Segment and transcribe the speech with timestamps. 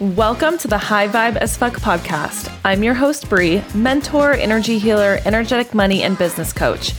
[0.00, 2.56] Welcome to the High Vibe as Fuck podcast.
[2.64, 6.94] I'm your host, Bree, mentor, energy healer, energetic money, and business coach.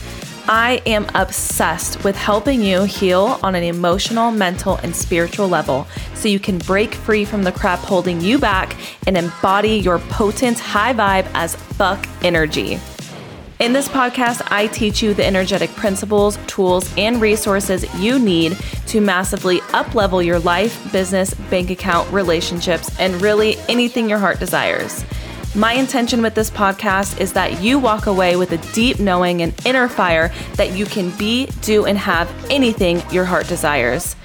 [0.46, 6.28] I am obsessed with helping you heal on an emotional, mental, and spiritual level so
[6.28, 8.76] you can break free from the crap holding you back
[9.06, 12.78] and embody your potent high vibe as fuck energy.
[13.60, 18.56] In this podcast, I teach you the energetic principles, tools, and resources you need
[18.86, 25.04] to massively uplevel your life, business, bank account, relationships, and really anything your heart desires.
[25.54, 29.52] My intention with this podcast is that you walk away with a deep knowing and
[29.66, 34.16] inner fire that you can be, do, and have anything your heart desires.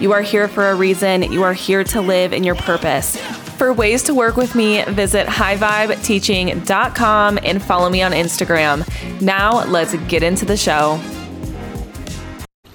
[0.00, 1.32] You are here for a reason.
[1.32, 3.16] You are here to live in your purpose.
[3.62, 8.84] For ways to work with me, visit highvibeteaching.com and follow me on Instagram.
[9.20, 11.00] Now, let's get into the show.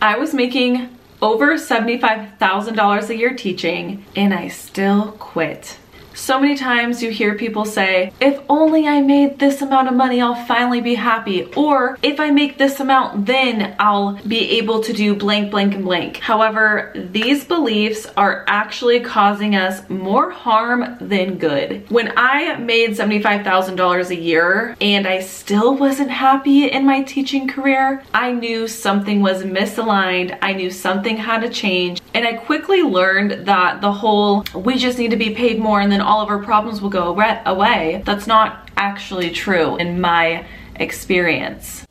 [0.02, 0.88] I was making
[1.22, 5.78] over $75,000 a year teaching, and I still quit.
[6.18, 10.20] So many times you hear people say, if only I made this amount of money,
[10.20, 11.44] I'll finally be happy.
[11.54, 15.84] Or if I make this amount, then I'll be able to do blank, blank, and
[15.84, 16.18] blank.
[16.18, 21.88] However, these beliefs are actually causing us more harm than good.
[21.92, 28.04] When I made $75,000 a year and I still wasn't happy in my teaching career,
[28.16, 30.36] I knew something was misaligned.
[30.42, 32.02] I knew something had to change.
[32.16, 35.92] And I quickly learned that the whole, we just need to be paid more and
[35.92, 37.10] then all of our problems will go
[37.46, 38.02] away.
[38.06, 40.46] That's not actually true in my
[40.78, 41.86] experience.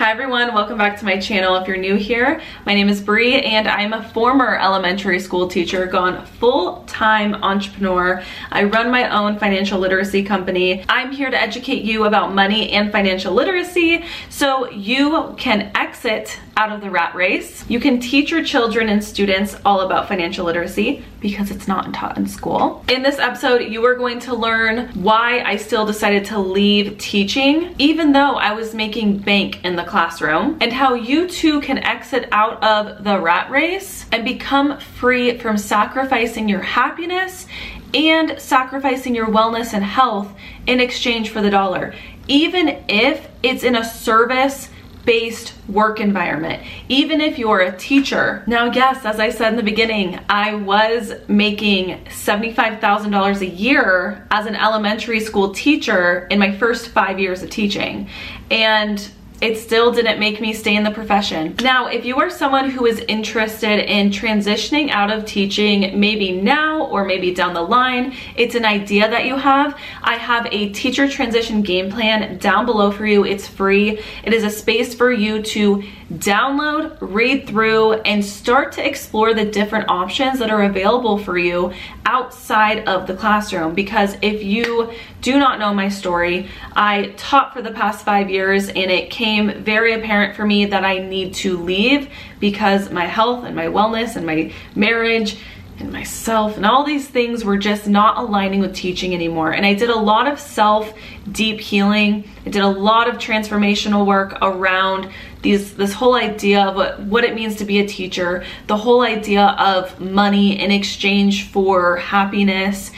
[0.00, 1.56] Hi everyone, welcome back to my channel.
[1.56, 5.84] If you're new here, my name is Bree and I'm a former elementary school teacher
[5.84, 8.22] gone full-time entrepreneur.
[8.50, 10.82] I run my own financial literacy company.
[10.88, 16.72] I'm here to educate you about money and financial literacy so you can exit out
[16.72, 17.64] of the rat race.
[17.70, 22.18] You can teach your children and students all about financial literacy because it's not taught
[22.18, 22.84] in school.
[22.88, 27.74] In this episode, you are going to learn why I still decided to leave teaching,
[27.78, 32.28] even though I was making bank in the classroom, and how you too can exit
[32.30, 37.46] out of the rat race and become free from sacrificing your happiness
[37.94, 40.30] and sacrificing your wellness and health
[40.66, 41.94] in exchange for the dollar,
[42.28, 44.68] even if it's in a service
[45.10, 48.44] based work environment, even if you're a teacher.
[48.46, 54.46] Now, yes, as I said in the beginning, I was making $75,000 a year as
[54.46, 58.08] an elementary school teacher in my first five years of teaching.
[58.52, 59.10] And
[59.40, 61.56] it still didn't make me stay in the profession.
[61.62, 66.86] Now, if you are someone who is interested in transitioning out of teaching, maybe now
[66.86, 71.08] or maybe down the line, it's an idea that you have, I have a teacher
[71.08, 73.24] transition game plan down below for you.
[73.24, 74.00] It's free.
[74.24, 75.82] It is a space for you to
[76.14, 81.72] download, read through, and start to explore the different options that are available for you
[82.04, 83.74] outside of the classroom.
[83.74, 88.68] Because if you do not know my story, I taught for the past five years
[88.68, 92.10] and it came very apparent for me that I need to leave
[92.40, 95.36] because my health and my wellness and my marriage
[95.80, 99.52] and myself and all these things were just not aligning with teaching anymore.
[99.52, 100.92] And I did a lot of self
[101.30, 102.28] deep healing.
[102.46, 105.10] I did a lot of transformational work around
[105.42, 109.02] these this whole idea of what, what it means to be a teacher, the whole
[109.02, 112.90] idea of money in exchange for happiness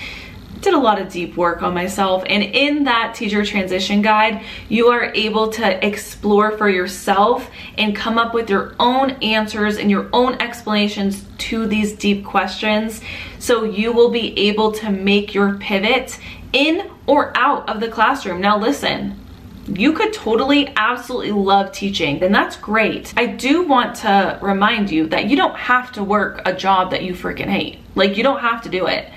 [0.63, 4.89] did a lot of deep work on myself and in that teacher transition guide you
[4.89, 10.09] are able to explore for yourself and come up with your own answers and your
[10.13, 13.01] own explanations to these deep questions.
[13.41, 16.19] So you will be able to make your pivot
[16.53, 18.41] in or out of the classroom.
[18.41, 19.19] Now listen
[19.69, 23.15] you could totally absolutely love teaching and that's great.
[23.17, 27.05] I do want to remind you that you don't have to work a job that
[27.05, 27.79] you freaking hate.
[27.95, 29.09] Like you don't have to do it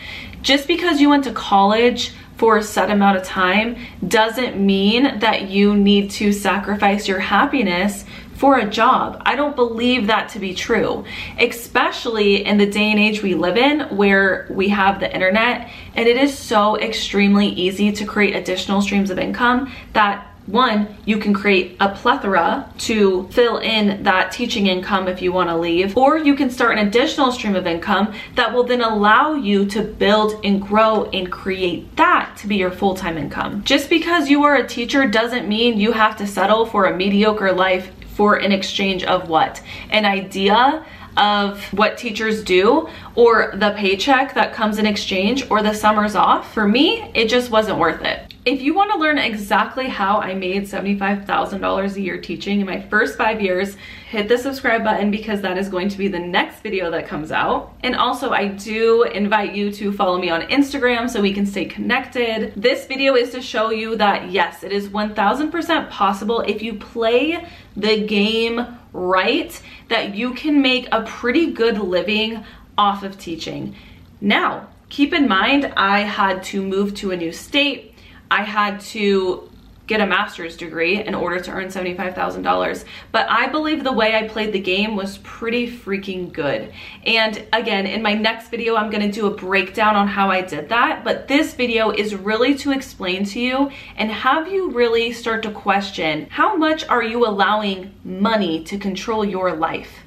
[0.45, 3.75] just because you went to college for a set amount of time
[4.07, 9.23] doesn't mean that you need to sacrifice your happiness for a job.
[9.25, 11.03] I don't believe that to be true,
[11.39, 16.07] especially in the day and age we live in where we have the internet and
[16.07, 21.33] it is so extremely easy to create additional streams of income that one, you can
[21.33, 26.17] create a plethora to fill in that teaching income if you want to leave, or
[26.17, 30.43] you can start an additional stream of income that will then allow you to build
[30.45, 33.63] and grow and create that to be your full time income.
[33.63, 37.51] Just because you are a teacher doesn't mean you have to settle for a mediocre
[37.51, 39.61] life for an exchange of what?
[39.89, 40.85] An idea
[41.17, 46.53] of what teachers do or the paycheck that comes in exchange or the summers off.
[46.53, 48.34] For me, it just wasn't worth it.
[48.45, 52.79] If you want to learn exactly how I made $75,000 a year teaching in my
[52.79, 53.75] first five years,
[54.07, 57.31] hit the subscribe button because that is going to be the next video that comes
[57.31, 57.73] out.
[57.81, 61.65] And also I do invite you to follow me on Instagram so we can stay
[61.65, 62.53] connected.
[62.55, 67.47] This video is to show you that yes, it is 1000% possible if you play
[67.75, 69.59] the game right,
[69.89, 72.43] that you can make a pretty good living
[72.77, 73.75] off of teaching.
[74.21, 77.94] Now, keep in mind, I had to move to a new state.
[78.29, 79.49] I had to
[79.87, 82.85] get a master's degree in order to earn $75,000.
[83.11, 86.73] But I believe the way I played the game was pretty freaking good.
[87.05, 90.69] And again, in my next video, I'm gonna do a breakdown on how I did
[90.69, 91.03] that.
[91.03, 95.51] But this video is really to explain to you and have you really start to
[95.51, 99.99] question how much are you allowing money to control your life?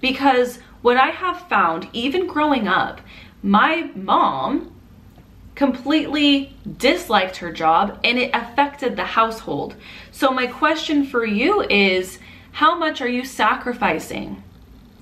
[0.00, 3.00] Because what I have found, even growing up,
[3.42, 4.73] my mom
[5.54, 9.74] completely disliked her job and it affected the household.
[10.12, 12.18] So my question for you is,
[12.52, 14.43] how much are you sacrificing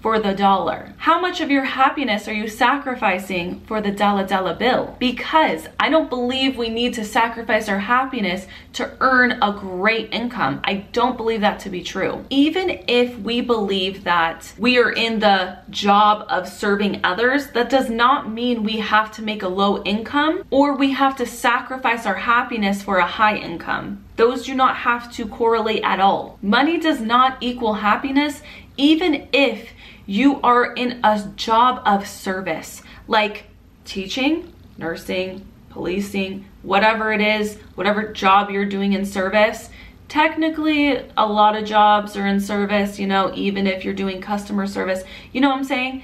[0.02, 0.92] for the dollar?
[0.98, 4.96] How much of your happiness are you sacrificing for the dollar dollar bill?
[4.98, 10.60] Because I don't believe we need to sacrifice our happiness to earn a great income.
[10.64, 12.24] I don't believe that to be true.
[12.30, 17.88] Even if we believe that we are in the job of serving others, that does
[17.88, 22.14] not mean we have to make a low income or we have to sacrifice our
[22.14, 24.04] happiness for a high income.
[24.16, 26.38] Those do not have to correlate at all.
[26.42, 28.42] Money does not equal happiness,
[28.76, 29.70] even if
[30.06, 33.44] you are in a job of service like
[33.84, 39.70] teaching, nursing, policing, whatever it is, whatever job you're doing in service.
[40.08, 44.66] Technically, a lot of jobs are in service, you know, even if you're doing customer
[44.66, 45.02] service.
[45.32, 46.02] You know what I'm saying?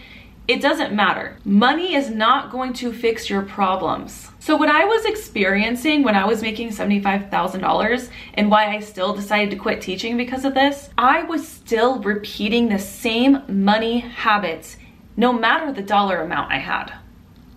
[0.48, 1.36] It doesn't matter.
[1.44, 4.30] Money is not going to fix your problems.
[4.40, 9.50] So what I was experiencing when I was making $75,000 and why I still decided
[9.50, 14.78] to quit teaching because of this, I was still repeating the same money habits
[15.18, 16.94] no matter the dollar amount I had.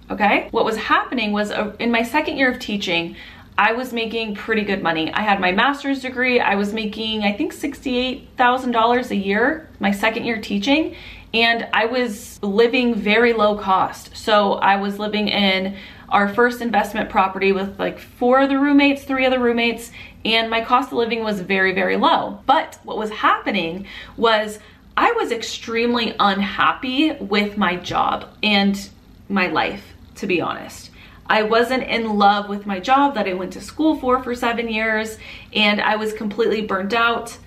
[0.09, 0.49] Okay?
[0.51, 3.15] What was happening was uh, in my second year of teaching,
[3.57, 5.13] I was making pretty good money.
[5.13, 6.41] I had my master's degree.
[6.41, 10.95] I was making, I think, $68,000 a year, my second year teaching
[11.33, 14.15] and I was living very low cost.
[14.15, 15.77] So I was living in
[16.09, 19.91] our first investment property with like four of the roommates, three other roommates,
[20.25, 22.41] and my cost of living was very, very low.
[22.45, 23.87] But what was happening
[24.17, 24.59] was
[24.97, 28.89] I was extremely unhappy with my job and
[29.29, 30.89] my life, to be honest.
[31.27, 34.67] I wasn't in love with my job that I went to school for for seven
[34.67, 35.17] years,
[35.53, 37.37] and I was completely burnt out.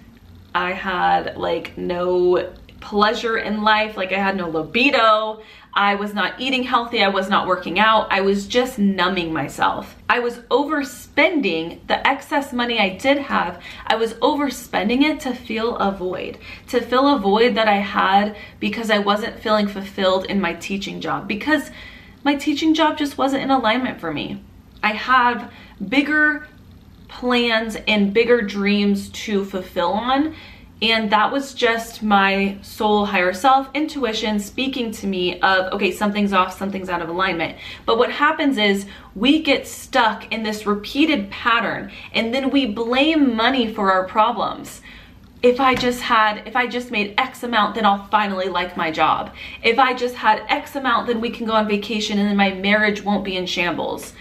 [0.54, 2.50] I had like no
[2.84, 3.96] pleasure in life.
[3.96, 5.42] Like I had no libido.
[5.72, 7.02] I was not eating healthy.
[7.02, 8.06] I was not working out.
[8.12, 9.96] I was just numbing myself.
[10.08, 13.60] I was overspending the excess money I did have.
[13.86, 16.38] I was overspending it to fill a void,
[16.68, 21.00] to fill a void that I had because I wasn't feeling fulfilled in my teaching
[21.00, 21.70] job, because
[22.22, 24.44] my teaching job just wasn't in alignment for me.
[24.82, 25.52] I have
[25.88, 26.46] bigger
[27.08, 30.34] plans and bigger dreams to fulfill on
[30.84, 36.34] and that was just my soul, higher self, intuition speaking to me of, okay, something's
[36.34, 37.56] off, something's out of alignment.
[37.86, 38.84] But what happens is
[39.14, 44.82] we get stuck in this repeated pattern and then we blame money for our problems
[45.42, 48.90] if I just had, if I just made X amount, then I'll finally like my
[48.90, 49.34] job.
[49.62, 52.54] If I just had X amount, then we can go on vacation and then my
[52.54, 54.14] marriage won't be in shambles.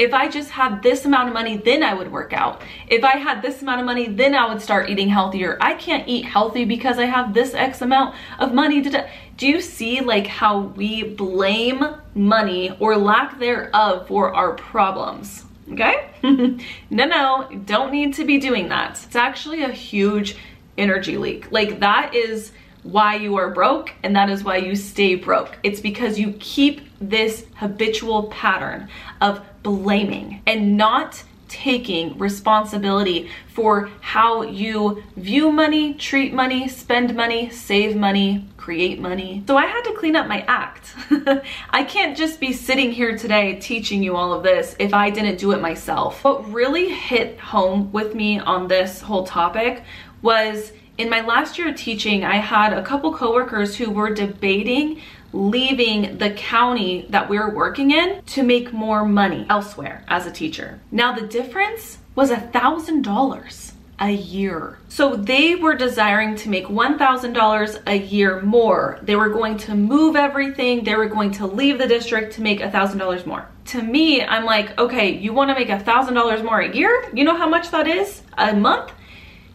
[0.00, 2.62] If I just had this amount of money, then I would work out.
[2.88, 5.58] If I had this amount of money, then I would start eating healthier.
[5.60, 10.00] I can't eat healthy because I have this X amount of money do you see
[10.00, 15.44] like how we blame money or lack thereof for our problems?
[15.70, 16.08] Okay?
[16.22, 19.02] no, no, don't need to be doing that.
[19.04, 20.34] It's actually a huge
[20.78, 21.52] energy leak.
[21.52, 22.52] Like that is
[22.82, 25.58] why you are broke and that is why you stay broke.
[25.62, 28.88] It's because you keep this habitual pattern
[29.20, 37.50] of blaming and not taking responsibility for how you view money, treat money, spend money,
[37.50, 39.42] save money, create money.
[39.48, 40.94] So I had to clean up my act.
[41.70, 45.38] I can't just be sitting here today teaching you all of this if I didn't
[45.38, 46.22] do it myself.
[46.22, 49.82] What really hit home with me on this whole topic
[50.22, 55.00] was in my last year of teaching, I had a couple coworkers who were debating
[55.32, 60.80] leaving the county that we're working in to make more money elsewhere as a teacher.
[60.90, 63.72] Now the difference was a thousand dollars.
[64.02, 64.78] a year.
[64.88, 68.98] So they were desiring to make $1,000 a year more.
[69.02, 70.84] They were going to move everything.
[70.84, 73.46] They were going to leave the district to make $1,000 more.
[73.66, 77.10] To me, I'm like, okay, you want to make $1,000 more a year?
[77.12, 78.90] You know how much that is a month?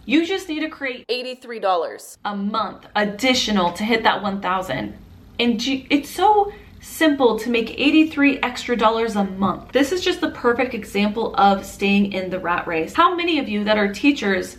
[0.05, 4.95] You just need to create $83 a month additional to hit that 1,000.
[5.39, 6.51] And it's so
[6.81, 9.71] simple to make 83 extra dollars a month.
[9.71, 12.93] This is just the perfect example of staying in the rat race.
[12.93, 14.57] How many of you that are teachers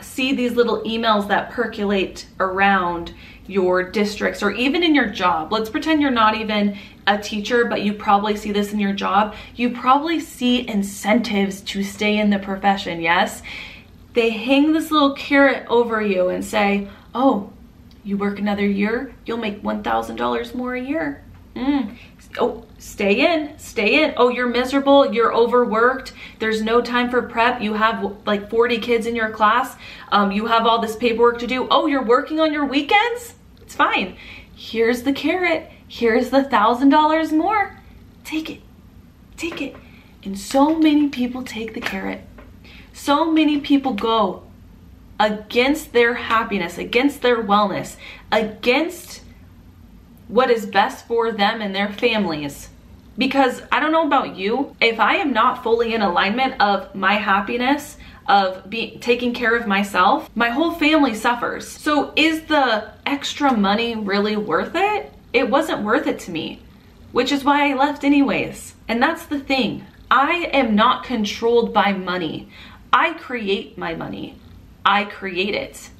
[0.00, 3.12] see these little emails that percolate around
[3.46, 5.52] your districts or even in your job.
[5.52, 9.34] Let's pretend you're not even a teacher, but you probably see this in your job.
[9.54, 13.42] You probably see incentives to stay in the profession, yes?
[14.14, 17.52] They hang this little carrot over you and say, oh,
[18.04, 21.24] you work another year, you'll make $1,000 more a year.
[21.56, 21.96] Mm.
[22.38, 24.14] Oh, stay in, stay in.
[24.16, 29.06] Oh, you're miserable, you're overworked, there's no time for prep, you have like 40 kids
[29.06, 29.76] in your class,
[30.10, 31.68] um, you have all this paperwork to do.
[31.70, 33.34] Oh, you're working on your weekends?
[33.62, 34.16] It's fine.
[34.54, 37.78] Here's the carrot, here's the thousand dollars more.
[38.24, 38.60] Take it,
[39.36, 39.76] take it.
[40.24, 42.22] And so many people take the carrot.
[42.92, 44.42] So many people go
[45.18, 47.96] against their happiness, against their wellness,
[48.32, 49.22] against
[50.28, 52.70] what is best for them and their families.
[53.16, 57.14] Because I don't know about you, if I am not fully in alignment of my
[57.14, 61.68] happiness, of being taking care of myself, my whole family suffers.
[61.68, 65.12] So is the extra money really worth it?
[65.32, 66.62] It wasn't worth it to me,
[67.12, 68.74] which is why I left anyways.
[68.88, 69.84] And that's the thing.
[70.10, 72.48] I am not controlled by money.
[72.92, 74.36] I create my money.
[74.84, 75.90] I create it.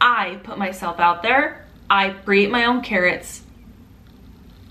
[0.00, 1.66] I put myself out there.
[1.90, 3.42] I create my own carrots.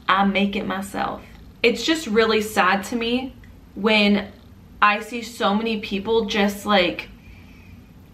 [0.07, 1.21] I make it myself.
[1.63, 3.35] It's just really sad to me
[3.75, 4.31] when
[4.81, 7.09] I see so many people just like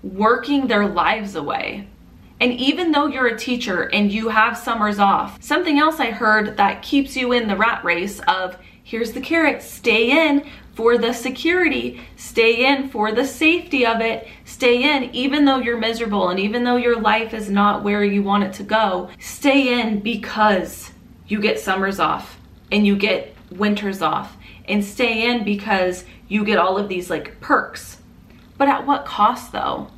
[0.04, 1.88] working their lives away.
[2.40, 6.58] And even though you're a teacher and you have summers off, something else I heard
[6.58, 11.12] that keeps you in the rat race of here's the carrot, stay in for the
[11.12, 16.40] security, stay in for the safety of it, stay in even though you're miserable and
[16.40, 20.92] even though your life is not where you want it to go, stay in because
[21.28, 22.40] you get summers off
[22.72, 27.40] and you get winters off and stay in because you get all of these like
[27.42, 28.00] perks.
[28.58, 29.90] But at what cost though?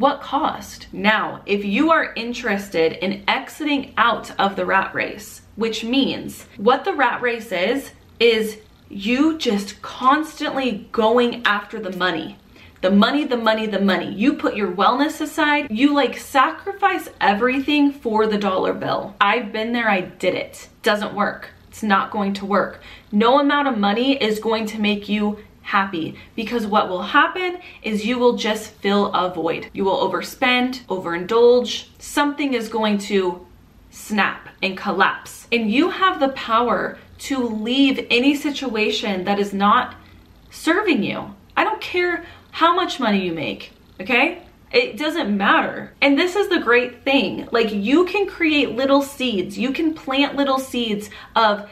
[0.00, 0.86] What cost?
[0.94, 6.86] Now, if you are interested in exiting out of the rat race, which means what
[6.86, 8.56] the rat race is, is
[8.88, 12.38] you just constantly going after the money.
[12.80, 14.10] The money, the money, the money.
[14.10, 15.70] You put your wellness aside.
[15.70, 19.14] You like sacrifice everything for the dollar bill.
[19.20, 20.70] I've been there, I did it.
[20.82, 21.50] Doesn't work.
[21.68, 22.80] It's not going to work.
[23.12, 28.04] No amount of money is going to make you happy because what will happen is
[28.04, 29.70] you will just fill a void.
[29.72, 31.88] You will overspend, overindulge.
[31.98, 33.46] Something is going to
[33.90, 35.46] snap and collapse.
[35.52, 39.94] And you have the power to leave any situation that is not
[40.50, 41.34] serving you.
[41.56, 44.42] I don't care how much money you make, okay?
[44.72, 45.92] It doesn't matter.
[46.00, 47.48] And this is the great thing.
[47.52, 49.58] Like you can create little seeds.
[49.58, 51.68] You can plant little seeds of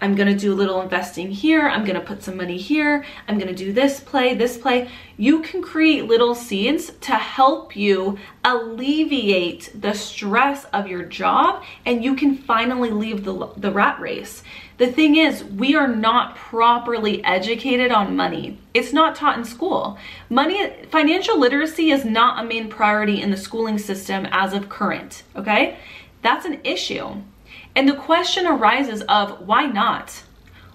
[0.00, 3.54] I'm gonna do a little investing here, I'm gonna put some money here, I'm gonna
[3.54, 4.90] do this play, this play.
[5.16, 12.04] You can create little seeds to help you alleviate the stress of your job and
[12.04, 14.42] you can finally leave the, the rat race.
[14.78, 18.58] The thing is, we are not properly educated on money.
[18.74, 19.96] It's not taught in school.
[20.28, 25.22] Money, financial literacy is not a main priority in the schooling system as of current,
[25.34, 25.78] okay?
[26.20, 27.22] That's an issue.
[27.76, 30.22] And the question arises of why not?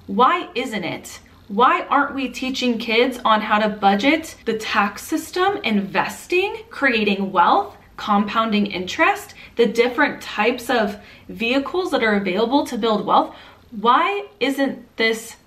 [0.05, 1.19] Why isn't it?
[1.47, 7.75] Why aren't we teaching kids on how to budget, the tax system, investing, creating wealth,
[7.97, 13.35] compounding interest, the different types of vehicles that are available to build wealth?
[13.71, 15.37] Why isn't this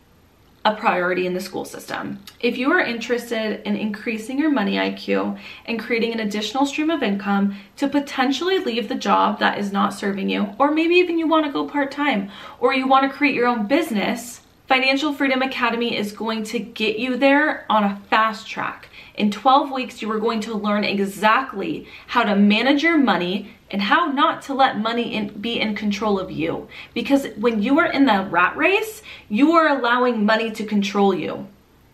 [0.65, 2.19] a priority in the school system.
[2.41, 7.03] If you are interested in increasing your money IQ and creating an additional stream of
[7.03, 11.27] income to potentially leave the job that is not serving you, or maybe even you
[11.27, 12.31] want to go part-time,
[12.61, 16.99] or you want to create your own business, Financial Freedom Academy is going to get
[16.99, 18.89] you there on a fast track.
[19.15, 23.83] In 12 weeks, you are going to learn exactly how to manage your money and
[23.83, 26.67] how not to let money in, be in control of you.
[26.95, 31.47] Because when you are in the rat race, you are allowing money to control you.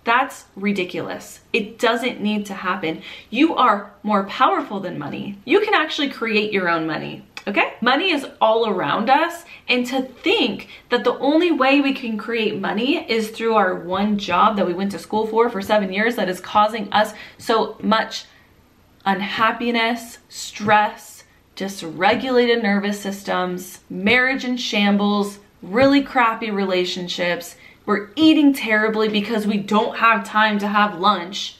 [0.04, 1.40] That's ridiculous.
[1.52, 3.02] It doesn't need to happen.
[3.28, 5.38] You are more powerful than money.
[5.45, 7.25] You can actually create your own money.
[7.47, 7.75] Okay?
[7.80, 12.61] Money is all around us and to think that the only way we can create
[12.61, 16.16] money is through our one job that we went to school for for seven years
[16.16, 18.26] that is causing us so much
[19.07, 21.25] unhappiness, stress,
[21.57, 27.57] dysregulated nervous systems, marriage in shambles, really crappy relationships.
[27.90, 31.56] We're eating terribly because we don't have time to have lunch.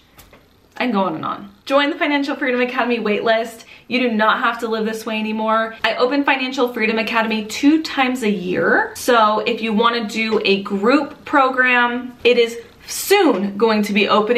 [0.77, 1.53] And go on and on.
[1.65, 3.65] Join the Financial Freedom Academy waitlist.
[3.89, 5.75] You do not have to live this way anymore.
[5.83, 8.93] I open Financial Freedom Academy two times a year.
[8.95, 14.09] So if you want to do a group program, it is soon going to be
[14.09, 14.21] opening